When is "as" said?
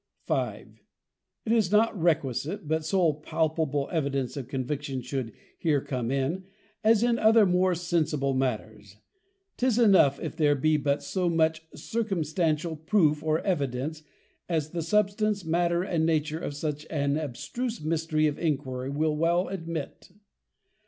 6.83-7.03, 14.49-14.71